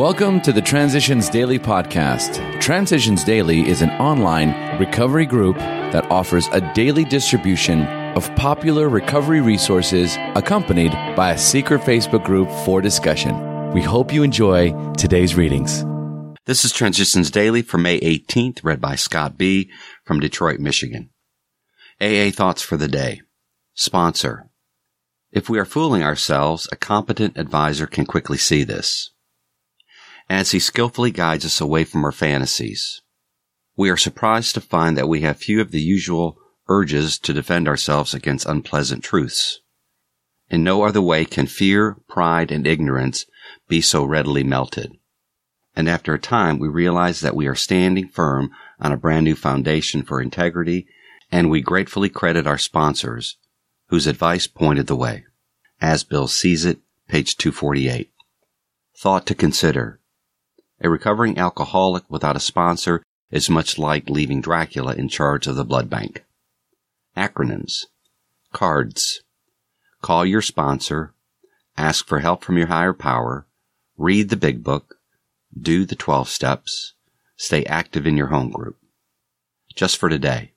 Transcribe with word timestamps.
Welcome 0.00 0.40
to 0.42 0.52
the 0.54 0.62
Transitions 0.62 1.28
Daily 1.28 1.58
podcast. 1.58 2.58
Transitions 2.58 3.22
Daily 3.22 3.68
is 3.68 3.82
an 3.82 3.90
online 4.00 4.78
recovery 4.80 5.26
group 5.26 5.58
that 5.58 6.10
offers 6.10 6.48
a 6.52 6.72
daily 6.72 7.04
distribution 7.04 7.82
of 8.16 8.34
popular 8.34 8.88
recovery 8.88 9.42
resources 9.42 10.16
accompanied 10.36 10.92
by 11.14 11.32
a 11.32 11.38
secret 11.38 11.82
Facebook 11.82 12.24
group 12.24 12.48
for 12.64 12.80
discussion. 12.80 13.72
We 13.74 13.82
hope 13.82 14.10
you 14.10 14.22
enjoy 14.22 14.72
today's 14.94 15.34
readings. 15.34 15.84
This 16.46 16.64
is 16.64 16.72
Transitions 16.72 17.30
Daily 17.30 17.60
for 17.60 17.76
May 17.76 18.00
18th, 18.00 18.64
read 18.64 18.80
by 18.80 18.94
Scott 18.94 19.36
B. 19.36 19.70
from 20.06 20.18
Detroit, 20.18 20.60
Michigan. 20.60 21.10
AA 22.00 22.30
Thoughts 22.30 22.62
for 22.62 22.78
the 22.78 22.88
Day. 22.88 23.20
Sponsor. 23.74 24.48
If 25.30 25.50
we 25.50 25.58
are 25.58 25.66
fooling 25.66 26.02
ourselves, 26.02 26.66
a 26.72 26.76
competent 26.76 27.36
advisor 27.36 27.86
can 27.86 28.06
quickly 28.06 28.38
see 28.38 28.64
this 28.64 29.10
as 30.30 30.52
he 30.52 30.60
skillfully 30.60 31.10
guides 31.10 31.44
us 31.44 31.60
away 31.60 31.82
from 31.82 32.04
our 32.04 32.12
fantasies. 32.12 33.02
We 33.76 33.90
are 33.90 33.96
surprised 33.96 34.54
to 34.54 34.60
find 34.60 34.96
that 34.96 35.08
we 35.08 35.22
have 35.22 35.38
few 35.38 35.60
of 35.60 35.72
the 35.72 35.80
usual 35.80 36.38
urges 36.68 37.18
to 37.18 37.32
defend 37.32 37.66
ourselves 37.66 38.14
against 38.14 38.46
unpleasant 38.46 39.02
truths. 39.02 39.58
In 40.48 40.62
no 40.62 40.84
other 40.84 41.02
way 41.02 41.24
can 41.24 41.48
fear, 41.48 41.96
pride, 42.08 42.52
and 42.52 42.64
ignorance 42.64 43.26
be 43.66 43.80
so 43.80 44.04
readily 44.04 44.44
melted. 44.44 44.96
And 45.74 45.88
after 45.88 46.14
a 46.14 46.18
time, 46.18 46.60
we 46.60 46.68
realize 46.68 47.20
that 47.20 47.34
we 47.34 47.48
are 47.48 47.56
standing 47.56 48.08
firm 48.08 48.52
on 48.78 48.92
a 48.92 48.96
brand 48.96 49.24
new 49.24 49.34
foundation 49.34 50.04
for 50.04 50.22
integrity, 50.22 50.86
and 51.32 51.50
we 51.50 51.60
gratefully 51.60 52.08
credit 52.08 52.46
our 52.46 52.58
sponsors, 52.58 53.36
whose 53.88 54.06
advice 54.06 54.46
pointed 54.46 54.86
the 54.86 54.94
way. 54.94 55.24
As 55.80 56.04
Bill 56.04 56.28
sees 56.28 56.64
it, 56.64 56.78
page 57.08 57.36
248. 57.36 58.12
Thought 58.96 59.26
to 59.26 59.34
consider. 59.34 59.99
A 60.82 60.88
recovering 60.88 61.38
alcoholic 61.38 62.04
without 62.08 62.36
a 62.36 62.40
sponsor 62.40 63.02
is 63.30 63.50
much 63.50 63.78
like 63.78 64.08
leaving 64.08 64.40
Dracula 64.40 64.94
in 64.94 65.08
charge 65.08 65.46
of 65.46 65.56
the 65.56 65.64
blood 65.64 65.90
bank. 65.90 66.24
Acronyms. 67.16 67.84
Cards. 68.52 69.22
Call 70.00 70.24
your 70.24 70.42
sponsor. 70.42 71.14
Ask 71.76 72.06
for 72.06 72.20
help 72.20 72.42
from 72.42 72.56
your 72.56 72.68
higher 72.68 72.94
power. 72.94 73.46
Read 73.98 74.30
the 74.30 74.36
big 74.36 74.64
book. 74.64 74.96
Do 75.58 75.84
the 75.84 75.96
12 75.96 76.28
steps. 76.28 76.94
Stay 77.36 77.64
active 77.66 78.06
in 78.06 78.16
your 78.16 78.28
home 78.28 78.50
group. 78.50 78.78
Just 79.74 79.98
for 79.98 80.08
today. 80.08 80.52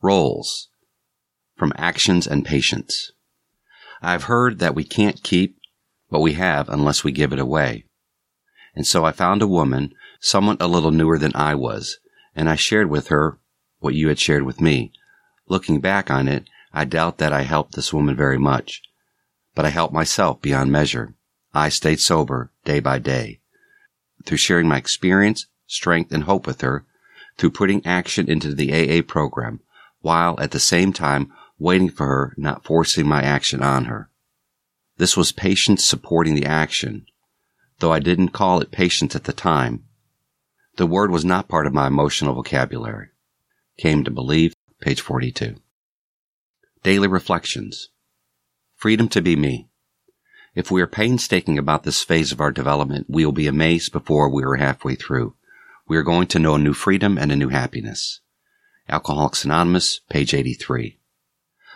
Roles. 0.00 0.68
From 1.56 1.72
actions 1.76 2.26
and 2.26 2.44
patience. 2.44 3.12
I've 4.00 4.24
heard 4.24 4.58
that 4.60 4.74
we 4.74 4.84
can't 4.84 5.22
keep 5.22 5.58
what 6.08 6.22
we 6.22 6.34
have 6.34 6.68
unless 6.68 7.04
we 7.04 7.12
give 7.12 7.32
it 7.32 7.38
away. 7.38 7.84
And 8.74 8.86
so 8.86 9.04
I 9.04 9.12
found 9.12 9.42
a 9.42 9.46
woman, 9.46 9.92
someone 10.20 10.56
a 10.60 10.66
little 10.66 10.90
newer 10.90 11.18
than 11.18 11.32
I 11.34 11.54
was, 11.54 11.98
and 12.34 12.48
I 12.48 12.56
shared 12.56 12.88
with 12.88 13.08
her 13.08 13.38
what 13.80 13.94
you 13.94 14.08
had 14.08 14.18
shared 14.18 14.44
with 14.44 14.60
me. 14.60 14.92
Looking 15.48 15.80
back 15.80 16.10
on 16.10 16.28
it, 16.28 16.48
I 16.72 16.84
doubt 16.84 17.18
that 17.18 17.32
I 17.32 17.42
helped 17.42 17.74
this 17.74 17.92
woman 17.92 18.16
very 18.16 18.38
much, 18.38 18.82
but 19.54 19.66
I 19.66 19.70
helped 19.70 19.92
myself 19.92 20.40
beyond 20.40 20.72
measure. 20.72 21.14
I 21.52 21.68
stayed 21.68 22.00
sober 22.00 22.50
day 22.64 22.80
by 22.80 22.98
day. 22.98 23.40
Through 24.24 24.38
sharing 24.38 24.68
my 24.68 24.78
experience, 24.78 25.46
strength, 25.66 26.12
and 26.12 26.24
hope 26.24 26.46
with 26.46 26.62
her, 26.62 26.86
through 27.36 27.50
putting 27.50 27.84
action 27.84 28.30
into 28.30 28.54
the 28.54 28.72
AA 28.72 29.02
program, 29.02 29.60
while 30.00 30.38
at 30.40 30.52
the 30.52 30.60
same 30.60 30.92
time 30.92 31.32
waiting 31.58 31.90
for 31.90 32.06
her, 32.06 32.34
not 32.36 32.64
forcing 32.64 33.06
my 33.06 33.22
action 33.22 33.62
on 33.62 33.86
her. 33.86 34.08
This 34.96 35.16
was 35.16 35.32
patience 35.32 35.84
supporting 35.84 36.34
the 36.34 36.46
action, 36.46 37.06
though 37.82 37.92
I 37.92 37.98
didn't 37.98 38.28
call 38.28 38.60
it 38.60 38.70
patience 38.70 39.16
at 39.16 39.24
the 39.24 39.32
time. 39.32 39.82
The 40.76 40.86
word 40.86 41.10
was 41.10 41.24
not 41.24 41.48
part 41.48 41.66
of 41.66 41.74
my 41.74 41.88
emotional 41.88 42.32
vocabulary. 42.32 43.08
Came 43.76 44.04
to 44.04 44.10
believe, 44.12 44.54
page 44.80 45.00
42. 45.00 45.56
Daily 46.84 47.08
Reflections. 47.08 47.88
Freedom 48.76 49.08
to 49.08 49.20
be 49.20 49.34
me. 49.34 49.68
If 50.54 50.70
we 50.70 50.80
are 50.80 50.86
painstaking 50.86 51.58
about 51.58 51.82
this 51.82 52.04
phase 52.04 52.30
of 52.30 52.40
our 52.40 52.52
development, 52.52 53.06
we 53.08 53.24
will 53.24 53.32
be 53.32 53.48
amazed 53.48 53.90
before 53.90 54.30
we 54.30 54.44
are 54.44 54.54
halfway 54.54 54.94
through. 54.94 55.34
We 55.88 55.96
are 55.96 56.04
going 56.04 56.28
to 56.28 56.38
know 56.38 56.54
a 56.54 56.60
new 56.60 56.74
freedom 56.74 57.18
and 57.18 57.32
a 57.32 57.36
new 57.36 57.48
happiness. 57.48 58.20
Alcoholics 58.88 59.44
Anonymous, 59.44 59.98
page 60.08 60.34
83. 60.34 61.00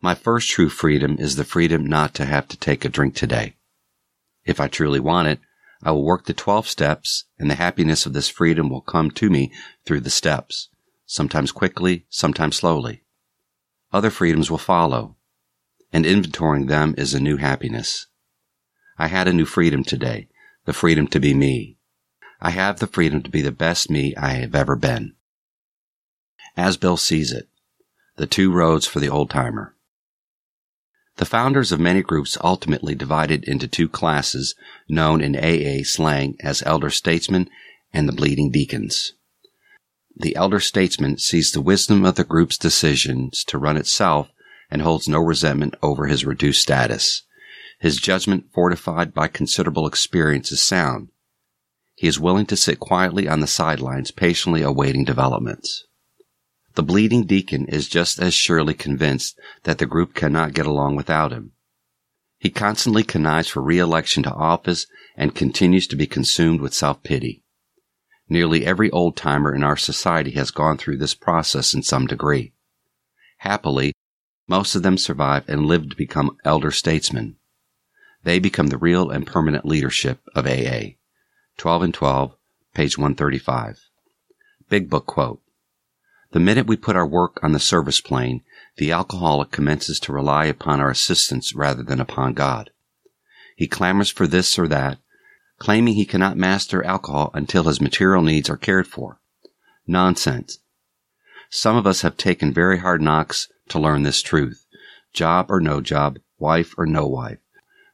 My 0.00 0.14
first 0.14 0.48
true 0.48 0.68
freedom 0.68 1.16
is 1.18 1.34
the 1.34 1.44
freedom 1.44 1.84
not 1.84 2.14
to 2.14 2.24
have 2.24 2.46
to 2.48 2.56
take 2.56 2.84
a 2.84 2.88
drink 2.88 3.16
today. 3.16 3.56
If 4.44 4.60
I 4.60 4.68
truly 4.68 5.00
want 5.00 5.26
it, 5.26 5.40
I 5.82 5.92
will 5.92 6.04
work 6.04 6.24
the 6.24 6.34
12 6.34 6.68
steps 6.68 7.24
and 7.38 7.50
the 7.50 7.54
happiness 7.54 8.04
of 8.04 8.12
this 8.12 8.28
freedom 8.28 8.68
will 8.68 8.80
come 8.80 9.10
to 9.12 9.30
me 9.30 9.52
through 9.84 10.00
the 10.00 10.10
steps, 10.10 10.68
sometimes 11.06 11.52
quickly, 11.52 12.06
sometimes 12.08 12.56
slowly. 12.56 13.04
Other 13.92 14.10
freedoms 14.10 14.50
will 14.50 14.58
follow, 14.58 15.16
and 15.92 16.04
inventorying 16.04 16.68
them 16.68 16.94
is 16.98 17.14
a 17.14 17.20
new 17.20 17.36
happiness. 17.36 18.06
I 18.98 19.06
had 19.06 19.28
a 19.28 19.32
new 19.32 19.46
freedom 19.46 19.84
today, 19.84 20.28
the 20.64 20.72
freedom 20.72 21.06
to 21.08 21.20
be 21.20 21.32
me. 21.32 21.78
I 22.40 22.50
have 22.50 22.80
the 22.80 22.86
freedom 22.86 23.22
to 23.22 23.30
be 23.30 23.42
the 23.42 23.52
best 23.52 23.88
me 23.88 24.14
I 24.16 24.34
have 24.34 24.54
ever 24.54 24.76
been. 24.76 25.14
As 26.56 26.76
Bill 26.76 26.96
sees 26.96 27.32
it, 27.32 27.48
the 28.16 28.26
two 28.26 28.52
roads 28.52 28.86
for 28.86 28.98
the 28.98 29.08
old 29.08 29.30
timer. 29.30 29.74
The 31.18 31.24
founders 31.24 31.72
of 31.72 31.80
many 31.80 32.00
groups 32.00 32.38
ultimately 32.42 32.94
divided 32.94 33.42
into 33.42 33.66
two 33.66 33.88
classes 33.88 34.54
known 34.88 35.20
in 35.20 35.34
AA 35.34 35.82
slang 35.82 36.36
as 36.40 36.62
elder 36.64 36.90
statesmen 36.90 37.50
and 37.92 38.08
the 38.08 38.12
bleeding 38.12 38.52
deacons. 38.52 39.14
The 40.16 40.36
elder 40.36 40.60
statesman 40.60 41.18
sees 41.18 41.50
the 41.50 41.60
wisdom 41.60 42.04
of 42.04 42.14
the 42.14 42.22
group's 42.22 42.56
decisions 42.56 43.42
to 43.44 43.58
run 43.58 43.76
itself 43.76 44.28
and 44.70 44.80
holds 44.80 45.08
no 45.08 45.18
resentment 45.18 45.74
over 45.82 46.06
his 46.06 46.24
reduced 46.24 46.62
status. 46.62 47.22
His 47.80 47.96
judgment, 47.96 48.52
fortified 48.54 49.12
by 49.12 49.26
considerable 49.26 49.88
experience, 49.88 50.52
is 50.52 50.62
sound. 50.62 51.08
He 51.96 52.06
is 52.06 52.20
willing 52.20 52.46
to 52.46 52.56
sit 52.56 52.78
quietly 52.78 53.26
on 53.26 53.40
the 53.40 53.48
sidelines, 53.48 54.12
patiently 54.12 54.62
awaiting 54.62 55.04
developments. 55.04 55.84
The 56.78 56.84
bleeding 56.84 57.24
deacon 57.24 57.66
is 57.66 57.88
just 57.88 58.20
as 58.20 58.34
surely 58.34 58.72
convinced 58.72 59.36
that 59.64 59.78
the 59.78 59.84
group 59.84 60.14
cannot 60.14 60.54
get 60.54 60.64
along 60.64 60.94
without 60.94 61.32
him. 61.32 61.50
He 62.38 62.50
constantly 62.50 63.02
connives 63.02 63.48
for 63.48 63.60
re-election 63.60 64.22
to 64.22 64.32
office 64.32 64.86
and 65.16 65.34
continues 65.34 65.88
to 65.88 65.96
be 65.96 66.06
consumed 66.06 66.60
with 66.60 66.72
self-pity. 66.72 67.42
Nearly 68.28 68.64
every 68.64 68.92
old 68.92 69.16
timer 69.16 69.52
in 69.52 69.64
our 69.64 69.76
society 69.76 70.30
has 70.36 70.52
gone 70.52 70.78
through 70.78 70.98
this 70.98 71.16
process 71.16 71.74
in 71.74 71.82
some 71.82 72.06
degree. 72.06 72.52
Happily, 73.38 73.92
most 74.46 74.76
of 74.76 74.84
them 74.84 74.98
survive 74.98 75.48
and 75.48 75.66
live 75.66 75.90
to 75.90 75.96
become 75.96 76.36
elder 76.44 76.70
statesmen. 76.70 77.38
They 78.22 78.38
become 78.38 78.68
the 78.68 78.78
real 78.78 79.10
and 79.10 79.26
permanent 79.26 79.64
leadership 79.64 80.20
of 80.32 80.46
AA. 80.46 80.90
12 81.56 81.82
and 81.82 81.94
12, 81.94 82.36
page 82.72 82.96
135. 82.96 83.80
Big 84.68 84.88
Book 84.88 85.06
quote. 85.06 85.42
The 86.32 86.40
minute 86.40 86.66
we 86.66 86.76
put 86.76 86.96
our 86.96 87.06
work 87.06 87.40
on 87.42 87.52
the 87.52 87.58
service 87.58 88.00
plane, 88.00 88.42
the 88.76 88.92
alcoholic 88.92 89.50
commences 89.50 89.98
to 90.00 90.12
rely 90.12 90.44
upon 90.44 90.80
our 90.80 90.90
assistance 90.90 91.54
rather 91.54 91.82
than 91.82 92.00
upon 92.00 92.34
God. 92.34 92.70
He 93.56 93.66
clamors 93.66 94.10
for 94.10 94.26
this 94.26 94.58
or 94.58 94.68
that, 94.68 94.98
claiming 95.58 95.94
he 95.94 96.04
cannot 96.04 96.36
master 96.36 96.84
alcohol 96.84 97.30
until 97.34 97.64
his 97.64 97.80
material 97.80 98.22
needs 98.22 98.50
are 98.50 98.56
cared 98.56 98.86
for. 98.86 99.20
Nonsense. 99.86 100.58
Some 101.50 101.76
of 101.76 101.86
us 101.86 102.02
have 102.02 102.16
taken 102.18 102.52
very 102.52 102.78
hard 102.78 103.00
knocks 103.00 103.48
to 103.70 103.78
learn 103.78 104.02
this 104.02 104.20
truth. 104.20 104.66
Job 105.14 105.50
or 105.50 105.60
no 105.60 105.80
job, 105.80 106.18
wife 106.38 106.74
or 106.76 106.84
no 106.86 107.06
wife. 107.06 107.38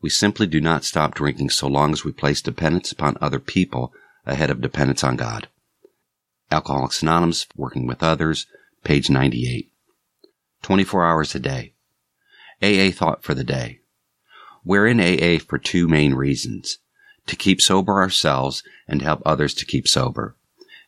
We 0.00 0.08
simply 0.08 0.46
do 0.46 0.60
not 0.60 0.84
stop 0.84 1.14
drinking 1.14 1.50
so 1.50 1.66
long 1.66 1.92
as 1.92 2.04
we 2.04 2.12
place 2.12 2.40
dependence 2.40 2.92
upon 2.92 3.18
other 3.20 3.40
people 3.40 3.92
ahead 4.24 4.50
of 4.50 4.60
dependence 4.60 5.02
on 5.02 5.16
God. 5.16 5.48
Alcoholics 6.52 7.00
Anonymous, 7.00 7.46
Working 7.54 7.86
with 7.86 8.02
Others, 8.02 8.46
page 8.82 9.08
98. 9.08 9.70
24 10.62 11.06
hours 11.06 11.34
a 11.36 11.38
day. 11.38 11.74
AA 12.60 12.90
thought 12.90 13.22
for 13.22 13.34
the 13.34 13.44
day. 13.44 13.78
We're 14.64 14.88
in 14.88 14.98
AA 15.00 15.38
for 15.38 15.58
two 15.58 15.86
main 15.86 16.14
reasons. 16.14 16.78
To 17.28 17.36
keep 17.36 17.60
sober 17.60 18.00
ourselves 18.00 18.64
and 18.88 19.00
help 19.00 19.22
others 19.24 19.54
to 19.54 19.64
keep 19.64 19.86
sober. 19.86 20.34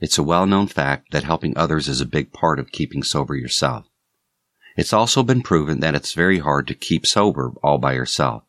It's 0.00 0.16
a 0.16 0.22
well-known 0.22 0.66
fact 0.66 1.10
that 1.10 1.24
helping 1.24 1.54
others 1.58 1.88
is 1.88 2.00
a 2.00 2.06
big 2.06 2.32
part 2.32 2.58
of 2.58 2.72
keeping 2.72 3.02
sober 3.02 3.36
yourself. 3.36 3.84
It's 4.78 4.94
also 4.94 5.22
been 5.22 5.42
proven 5.42 5.80
that 5.80 5.94
it's 5.94 6.14
very 6.14 6.38
hard 6.38 6.68
to 6.68 6.74
keep 6.74 7.04
sober 7.06 7.52
all 7.62 7.76
by 7.76 7.92
yourself. 7.92 8.44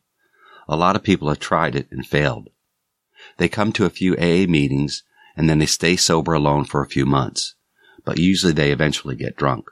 A 0.66 0.76
lot 0.76 0.96
of 0.96 1.02
people 1.02 1.28
have 1.28 1.40
tried 1.40 1.74
it 1.74 1.88
and 1.90 2.06
failed. 2.06 2.48
They 3.36 3.50
come 3.50 3.70
to 3.72 3.84
a 3.84 3.90
few 3.90 4.14
AA 4.16 4.46
meetings 4.48 5.02
and 5.36 5.48
then 5.48 5.58
they 5.58 5.66
stay 5.66 5.96
sober 5.96 6.32
alone 6.32 6.64
for 6.64 6.82
a 6.82 6.88
few 6.88 7.06
months, 7.06 7.54
but 8.04 8.18
usually 8.18 8.52
they 8.52 8.72
eventually 8.72 9.16
get 9.16 9.36
drunk. 9.36 9.70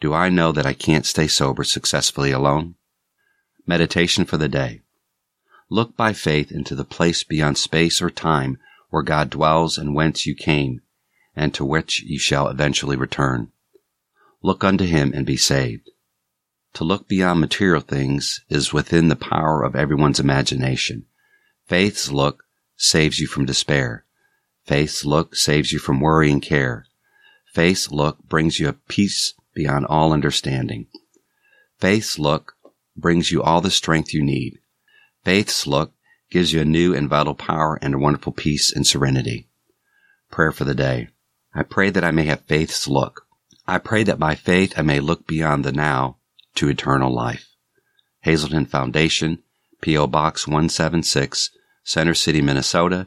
Do 0.00 0.12
I 0.12 0.28
know 0.28 0.52
that 0.52 0.66
I 0.66 0.74
can't 0.74 1.06
stay 1.06 1.26
sober 1.26 1.64
successfully 1.64 2.30
alone? 2.30 2.74
Meditation 3.66 4.24
for 4.24 4.36
the 4.36 4.48
day. 4.48 4.82
Look 5.68 5.96
by 5.96 6.12
faith 6.12 6.52
into 6.52 6.74
the 6.74 6.84
place 6.84 7.24
beyond 7.24 7.58
space 7.58 8.00
or 8.00 8.10
time 8.10 8.58
where 8.90 9.02
God 9.02 9.30
dwells 9.30 9.76
and 9.76 9.94
whence 9.94 10.26
you 10.26 10.34
came, 10.34 10.82
and 11.34 11.52
to 11.54 11.64
which 11.64 12.02
you 12.02 12.18
shall 12.18 12.48
eventually 12.48 12.96
return. 12.96 13.50
Look 14.42 14.62
unto 14.62 14.84
him 14.84 15.12
and 15.14 15.26
be 15.26 15.36
saved. 15.36 15.90
To 16.74 16.84
look 16.84 17.08
beyond 17.08 17.40
material 17.40 17.80
things 17.80 18.40
is 18.48 18.72
within 18.72 19.08
the 19.08 19.16
power 19.16 19.62
of 19.62 19.74
everyone's 19.74 20.20
imagination. 20.20 21.06
Faith's 21.66 22.12
look 22.12 22.44
saves 22.76 23.18
you 23.18 23.26
from 23.26 23.44
despair. 23.44 24.05
Faith's 24.66 25.04
look 25.04 25.36
saves 25.36 25.70
you 25.70 25.78
from 25.78 26.00
worry 26.00 26.30
and 26.30 26.42
care. 26.42 26.86
Faith's 27.52 27.92
look 27.92 28.18
brings 28.28 28.58
you 28.58 28.68
a 28.68 28.72
peace 28.72 29.34
beyond 29.54 29.86
all 29.86 30.12
understanding. 30.12 30.86
Faith's 31.78 32.18
look 32.18 32.56
brings 32.96 33.30
you 33.30 33.42
all 33.42 33.60
the 33.60 33.70
strength 33.70 34.12
you 34.12 34.22
need. 34.22 34.58
Faith's 35.24 35.66
look 35.66 35.92
gives 36.30 36.52
you 36.52 36.60
a 36.60 36.64
new 36.64 36.92
and 36.94 37.08
vital 37.08 37.34
power 37.34 37.78
and 37.80 37.94
a 37.94 37.98
wonderful 37.98 38.32
peace 38.32 38.72
and 38.74 38.84
serenity. 38.84 39.46
Prayer 40.30 40.50
for 40.50 40.64
the 40.64 40.74
day. 40.74 41.08
I 41.54 41.62
pray 41.62 41.90
that 41.90 42.04
I 42.04 42.10
may 42.10 42.24
have 42.24 42.40
faith's 42.42 42.88
look. 42.88 43.26
I 43.68 43.78
pray 43.78 44.02
that 44.02 44.18
by 44.18 44.34
faith 44.34 44.74
I 44.76 44.82
may 44.82 44.98
look 44.98 45.26
beyond 45.26 45.64
the 45.64 45.72
now 45.72 46.16
to 46.56 46.68
eternal 46.68 47.14
life. 47.14 47.48
Hazelden 48.20 48.66
Foundation, 48.66 49.42
P.O. 49.80 50.08
Box 50.08 50.48
176, 50.48 51.50
Center 51.84 52.14
City, 52.14 52.42
Minnesota 52.42 53.06